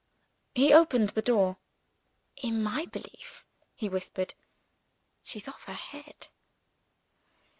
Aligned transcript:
He 0.55 0.73
opened 0.73 1.09
the 1.09 1.21
door. 1.21 1.57
"In 2.37 2.63
my 2.63 2.87
belief," 2.87 3.45
he 3.75 3.87
whispered, 3.87 4.33
"she's 5.21 5.47
off 5.47 5.65
her 5.65 5.73
head." 5.75 6.29